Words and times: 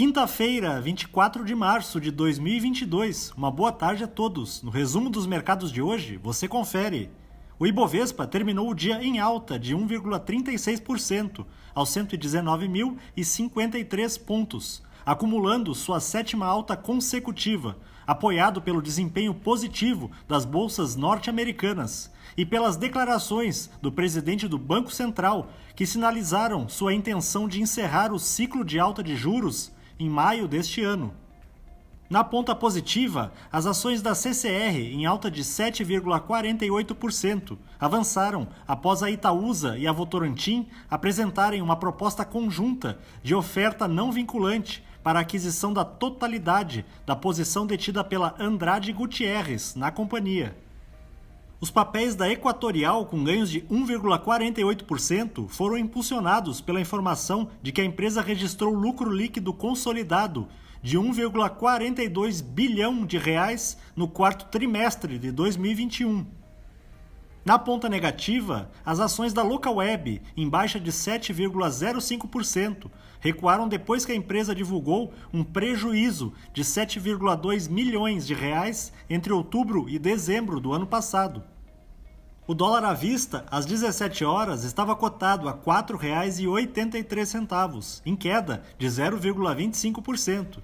Quinta-feira, 0.00 0.80
24 0.80 1.44
de 1.44 1.54
março 1.54 2.00
de 2.00 2.10
2022. 2.10 3.32
Uma 3.36 3.50
boa 3.50 3.70
tarde 3.70 4.02
a 4.02 4.06
todos. 4.06 4.62
No 4.62 4.70
resumo 4.70 5.10
dos 5.10 5.26
mercados 5.26 5.70
de 5.70 5.82
hoje, 5.82 6.16
você 6.16 6.48
confere. 6.48 7.10
O 7.58 7.66
Ibovespa 7.66 8.26
terminou 8.26 8.70
o 8.70 8.74
dia 8.74 9.04
em 9.04 9.18
alta 9.18 9.58
de 9.58 9.76
1,36% 9.76 11.44
aos 11.74 11.90
119.053 11.90 14.24
pontos, 14.24 14.82
acumulando 15.04 15.74
sua 15.74 16.00
sétima 16.00 16.46
alta 16.46 16.78
consecutiva, 16.78 17.76
apoiado 18.06 18.62
pelo 18.62 18.80
desempenho 18.80 19.34
positivo 19.34 20.10
das 20.26 20.46
bolsas 20.46 20.96
norte-americanas 20.96 22.10
e 22.38 22.46
pelas 22.46 22.78
declarações 22.78 23.68
do 23.82 23.92
presidente 23.92 24.48
do 24.48 24.56
Banco 24.56 24.90
Central, 24.90 25.50
que 25.76 25.84
sinalizaram 25.84 26.70
sua 26.70 26.94
intenção 26.94 27.46
de 27.46 27.60
encerrar 27.60 28.14
o 28.14 28.18
ciclo 28.18 28.64
de 28.64 28.80
alta 28.80 29.02
de 29.02 29.14
juros 29.14 29.78
em 30.00 30.08
maio 30.08 30.48
deste 30.48 30.82
ano. 30.82 31.14
Na 32.08 32.24
ponta 32.24 32.56
positiva, 32.56 33.32
as 33.52 33.66
ações 33.66 34.02
da 34.02 34.16
CCR, 34.16 34.76
em 34.76 35.06
alta 35.06 35.30
de 35.30 35.44
7,48%, 35.44 37.56
avançaram 37.78 38.48
após 38.66 39.04
a 39.04 39.10
Itaúsa 39.10 39.78
e 39.78 39.86
a 39.86 39.92
Votorantim 39.92 40.66
apresentarem 40.90 41.62
uma 41.62 41.76
proposta 41.76 42.24
conjunta 42.24 42.98
de 43.22 43.32
oferta 43.32 43.86
não 43.86 44.10
vinculante 44.10 44.82
para 45.04 45.20
a 45.20 45.22
aquisição 45.22 45.72
da 45.72 45.84
totalidade 45.84 46.84
da 47.06 47.14
posição 47.14 47.64
detida 47.64 48.02
pela 48.02 48.34
Andrade 48.40 48.92
Gutierrez 48.92 49.76
na 49.76 49.92
companhia. 49.92 50.56
Os 51.60 51.70
papéis 51.70 52.14
da 52.14 52.30
Equatorial, 52.30 53.04
com 53.04 53.22
ganhos 53.22 53.50
de 53.50 53.60
1,48%, 53.62 55.46
foram 55.46 55.76
impulsionados 55.76 56.58
pela 56.62 56.80
informação 56.80 57.50
de 57.62 57.70
que 57.70 57.82
a 57.82 57.84
empresa 57.84 58.22
registrou 58.22 58.72
lucro 58.72 59.10
líquido 59.10 59.52
consolidado 59.52 60.48
de 60.82 60.98
1,42 60.98 62.42
bilhão 62.42 63.04
de 63.04 63.18
reais 63.18 63.76
no 63.94 64.08
quarto 64.08 64.46
trimestre 64.46 65.18
de 65.18 65.30
2021. 65.30 66.39
Na 67.44 67.58
ponta 67.58 67.88
negativa, 67.88 68.70
as 68.84 69.00
ações 69.00 69.32
da 69.32 69.42
Localweb, 69.42 70.22
em 70.36 70.48
baixa 70.48 70.78
de 70.78 70.92
7,05%, 70.92 72.88
recuaram 73.18 73.66
depois 73.66 74.04
que 74.04 74.12
a 74.12 74.14
empresa 74.14 74.54
divulgou 74.54 75.12
um 75.32 75.42
prejuízo 75.42 76.34
de 76.52 76.62
7,2 76.62 77.70
milhões 77.70 78.26
de 78.26 78.34
reais 78.34 78.92
entre 79.08 79.32
outubro 79.32 79.88
e 79.88 79.98
dezembro 79.98 80.60
do 80.60 80.70
ano 80.72 80.86
passado. 80.86 81.42
O 82.46 82.54
dólar 82.54 82.84
à 82.84 82.92
vista, 82.92 83.46
às 83.50 83.64
17 83.64 84.22
horas, 84.24 84.64
estava 84.64 84.94
cotado 84.96 85.48
a 85.48 85.52
R$ 85.52 85.60
4,83, 85.64 88.02
em 88.04 88.14
queda 88.16 88.62
de 88.76 88.86
0,25%. 88.86 90.58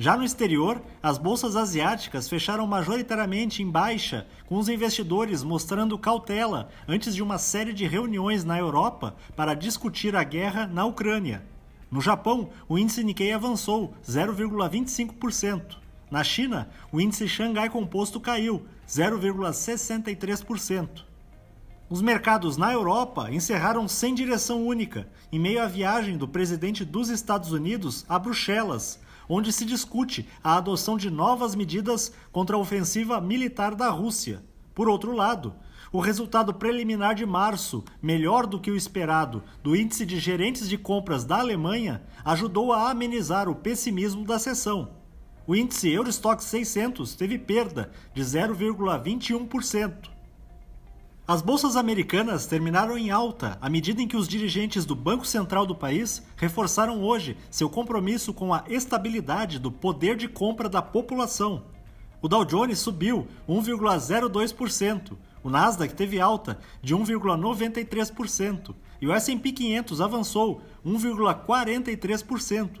Já 0.00 0.16
no 0.16 0.24
exterior, 0.24 0.82
as 1.02 1.18
bolsas 1.18 1.56
asiáticas 1.56 2.26
fecharam 2.26 2.66
majoritariamente 2.66 3.62
em 3.62 3.70
baixa, 3.70 4.26
com 4.46 4.56
os 4.56 4.66
investidores 4.66 5.42
mostrando 5.42 5.98
cautela 5.98 6.70
antes 6.88 7.14
de 7.14 7.22
uma 7.22 7.36
série 7.36 7.74
de 7.74 7.86
reuniões 7.86 8.42
na 8.42 8.58
Europa 8.58 9.14
para 9.36 9.52
discutir 9.52 10.16
a 10.16 10.24
guerra 10.24 10.66
na 10.66 10.86
Ucrânia. 10.86 11.44
No 11.90 12.00
Japão, 12.00 12.48
o 12.66 12.78
índice 12.78 13.04
Nikkei 13.04 13.30
avançou 13.30 13.92
0,25%. 14.02 15.76
Na 16.10 16.24
China, 16.24 16.70
o 16.90 16.98
índice 16.98 17.28
Xangai 17.28 17.68
Composto 17.68 18.18
caiu 18.18 18.64
0,63%. 18.88 21.04
Os 21.90 22.00
mercados 22.00 22.56
na 22.56 22.72
Europa 22.72 23.30
encerraram 23.30 23.86
sem 23.86 24.14
direção 24.14 24.66
única, 24.66 25.06
em 25.30 25.38
meio 25.38 25.62
à 25.62 25.66
viagem 25.66 26.16
do 26.16 26.26
presidente 26.26 26.86
dos 26.86 27.10
Estados 27.10 27.52
Unidos 27.52 28.06
a 28.08 28.18
Bruxelas, 28.18 28.98
onde 29.30 29.52
se 29.52 29.64
discute 29.64 30.28
a 30.42 30.56
adoção 30.56 30.96
de 30.96 31.08
novas 31.08 31.54
medidas 31.54 32.12
contra 32.32 32.56
a 32.56 32.58
ofensiva 32.58 33.20
militar 33.20 33.76
da 33.76 33.88
Rússia. 33.88 34.42
Por 34.74 34.88
outro 34.88 35.14
lado, 35.14 35.54
o 35.92 36.00
resultado 36.00 36.52
preliminar 36.52 37.14
de 37.14 37.24
março, 37.24 37.84
melhor 38.02 38.44
do 38.44 38.58
que 38.58 38.72
o 38.72 38.76
esperado, 38.76 39.42
do 39.62 39.76
índice 39.76 40.04
de 40.04 40.18
gerentes 40.18 40.68
de 40.68 40.76
compras 40.76 41.24
da 41.24 41.38
Alemanha, 41.38 42.02
ajudou 42.24 42.72
a 42.72 42.90
amenizar 42.90 43.48
o 43.48 43.54
pessimismo 43.54 44.24
da 44.24 44.38
sessão. 44.38 44.90
O 45.46 45.54
índice 45.54 45.88
Eurostock 45.88 46.42
600 46.42 47.14
teve 47.14 47.38
perda 47.38 47.92
de 48.12 48.22
0,21%. 48.22 50.19
As 51.30 51.40
bolsas 51.40 51.76
americanas 51.76 52.44
terminaram 52.44 52.98
em 52.98 53.12
alta 53.12 53.56
à 53.60 53.70
medida 53.70 54.02
em 54.02 54.08
que 54.08 54.16
os 54.16 54.26
dirigentes 54.26 54.84
do 54.84 54.96
Banco 54.96 55.24
Central 55.24 55.64
do 55.64 55.76
país 55.76 56.24
reforçaram 56.36 57.04
hoje 57.04 57.36
seu 57.48 57.70
compromisso 57.70 58.34
com 58.34 58.52
a 58.52 58.64
estabilidade 58.66 59.60
do 59.60 59.70
poder 59.70 60.16
de 60.16 60.26
compra 60.26 60.68
da 60.68 60.82
população. 60.82 61.62
O 62.20 62.26
Dow 62.26 62.44
Jones 62.44 62.80
subiu 62.80 63.28
1,02%, 63.48 65.16
o 65.44 65.48
Nasdaq 65.48 65.94
teve 65.94 66.18
alta 66.18 66.58
de 66.82 66.96
1,93% 66.96 68.74
e 69.00 69.06
o 69.06 69.12
S&P 69.12 69.52
500 69.52 70.00
avançou 70.00 70.62
1,43%. 70.84 72.80